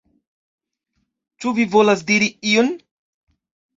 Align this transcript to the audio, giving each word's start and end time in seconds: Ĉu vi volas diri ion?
Ĉu 1.43 1.53
vi 1.59 1.67
volas 1.75 2.03
diri 2.11 2.31
ion? 2.55 2.73